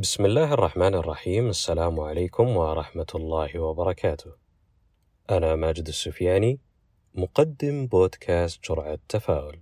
[0.00, 4.32] بسم الله الرحمن الرحيم السلام عليكم ورحمة الله وبركاته.
[5.30, 6.60] أنا ماجد السفياني
[7.14, 9.58] مقدم بودكاست جرعة تفاؤل.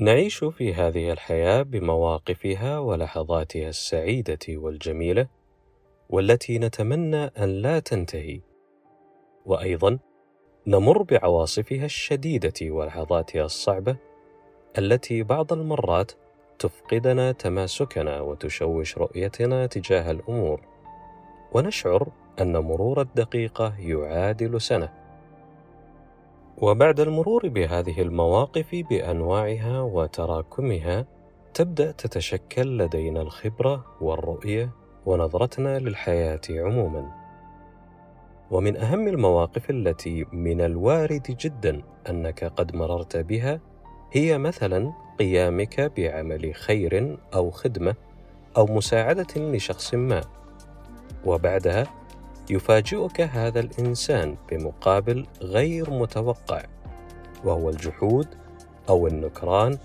[0.00, 5.28] نعيش في هذه الحياة بمواقفها ولحظاتها السعيدة والجميلة
[6.08, 8.51] والتي نتمنى أن لا تنتهي
[9.46, 9.98] وأيضا
[10.66, 13.96] نمر بعواصفها الشديدة ولحظاتها الصعبة
[14.78, 16.12] التي بعض المرات
[16.58, 20.60] تفقدنا تماسكنا وتشوش رؤيتنا تجاه الأمور.
[21.52, 22.08] ونشعر
[22.40, 24.88] أن مرور الدقيقة يعادل سنة.
[26.58, 31.06] وبعد المرور بهذه المواقف بأنواعها وتراكمها
[31.54, 34.70] تبدأ تتشكل لدينا الخبرة والرؤية
[35.06, 37.21] ونظرتنا للحياة عموما.
[38.52, 43.60] ومن أهم المواقف التي من الوارد جدا أنك قد مررت بها
[44.12, 47.94] هي مثلا قيامك بعمل خير أو خدمة
[48.56, 50.20] أو مساعدة لشخص ما.
[51.24, 51.86] وبعدها
[52.50, 56.62] يفاجئك هذا الإنسان بمقابل غير متوقع
[57.44, 58.26] وهو الجحود
[58.88, 59.78] أو النكران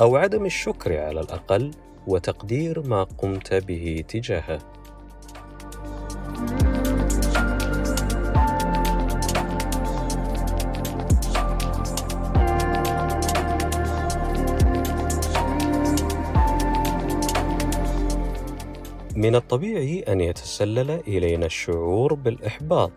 [0.00, 1.70] أو عدم الشكر على الأقل
[2.06, 4.58] وتقدير ما قمت به تجاهه.
[19.22, 22.92] من الطبيعي أن يتسلل إلينا الشعور بالإحباط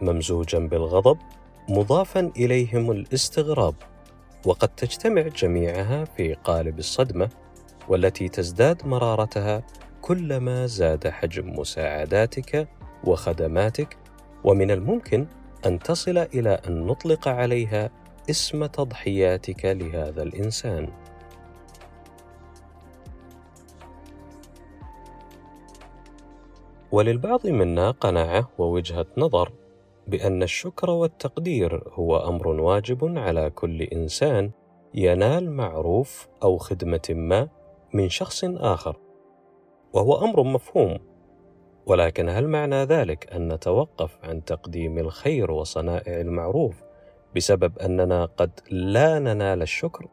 [0.00, 1.18] ممزوجا بالغضب
[1.68, 3.74] مضافا إليهم الاستغراب
[4.46, 7.28] وقد تجتمع جميعها في قالب الصدمة
[7.88, 9.62] والتي تزداد مرارتها
[10.00, 12.68] كلما زاد حجم مساعداتك
[13.04, 13.96] وخدماتك
[14.44, 15.26] ومن الممكن
[15.66, 17.90] أن تصل إلى أن نطلق عليها
[18.30, 20.88] اسم تضحياتك لهذا الإنسان.
[26.92, 29.52] وللبعض منا قناعة ووجهة نظر
[30.06, 34.50] بأن الشكر والتقدير هو أمر واجب على كل إنسان
[34.94, 37.48] ينال معروف أو خدمة ما
[37.94, 38.96] من شخص آخر
[39.92, 40.98] وهو أمر مفهوم.
[41.86, 46.82] ولكن هل معنى ذلك أن نتوقف عن تقديم الخير وصنائع المعروف
[47.36, 50.08] بسبب أننا قد لا ننال الشكر؟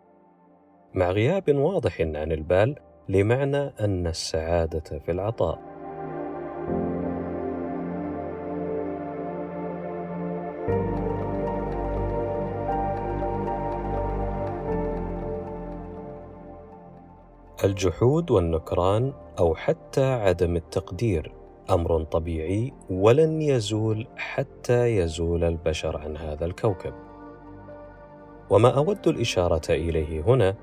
[0.94, 2.76] مع غياب واضح عن البال
[3.10, 5.75] لمعنى أن السعادة في العطاء.
[17.66, 21.32] الجحود والنكران أو حتى عدم التقدير
[21.70, 26.94] أمر طبيعي ولن يزول حتى يزول البشر عن هذا الكوكب.
[28.50, 30.56] وما أود الإشارة إليه هنا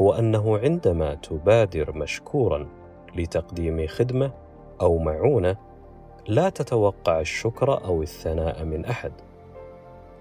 [0.00, 2.68] هو أنه عندما تبادر مشكورا
[3.16, 4.32] لتقديم خدمة
[4.80, 5.56] أو معونة
[6.28, 9.12] لا تتوقع الشكر أو الثناء من أحد.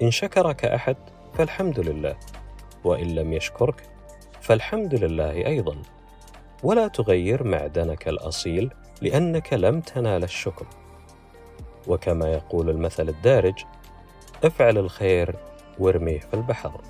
[0.02, 0.98] إن شكرك أحد
[1.34, 2.16] فالحمد لله
[2.84, 3.84] وإن لم يشكرك
[4.42, 5.76] فالحمد لله أيضا.
[6.64, 10.66] ولا تغير معدنك الأصيل لأنك لم تنال الشكر.
[11.88, 13.64] وكما يقول المثل الدارج
[14.44, 15.36] افعل الخير
[15.80, 16.82] وارميه في البحر.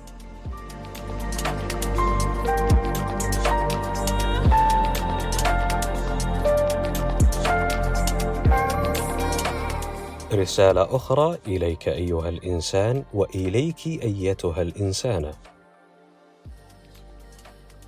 [10.32, 15.32] رسالة أخرى إليك أيها الإنسان وإليك أيتها الإنسانة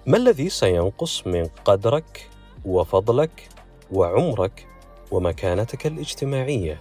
[0.06, 2.28] ما الذي سينقص من قدرك
[2.64, 3.48] وفضلك
[3.92, 4.66] وعمرك
[5.10, 6.80] ومكانتك الاجتماعية؟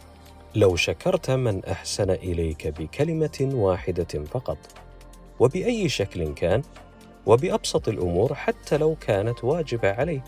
[0.56, 4.58] لو شكرت من أحسن إليك بكلمة واحدة فقط
[5.40, 6.62] وبأي شكل كان
[7.26, 10.24] وبأبسط الأمور حتى لو كانت واجبة عليه.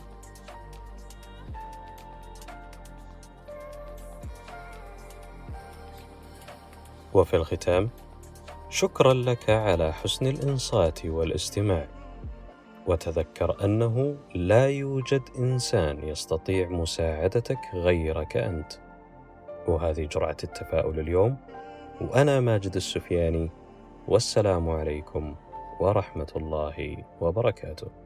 [7.14, 7.90] وفي الختام
[8.70, 11.95] شكرا لك على حسن الإنصات والاستماع.
[12.87, 18.73] وتذكر أنه لا يوجد إنسان يستطيع مساعدتك غيرك أنت.
[19.67, 21.37] وهذه جرعة التفاؤل اليوم.
[22.02, 23.49] وأنا ماجد السفياني
[24.08, 25.35] والسلام عليكم
[25.79, 28.04] ورحمة الله وبركاته.